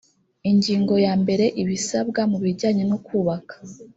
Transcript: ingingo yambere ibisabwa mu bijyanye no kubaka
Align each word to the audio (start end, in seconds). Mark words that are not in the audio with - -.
ingingo 0.49 0.93
yambere 1.05 1.45
ibisabwa 1.61 2.21
mu 2.31 2.37
bijyanye 2.43 2.83
no 2.91 2.97
kubaka 3.05 3.55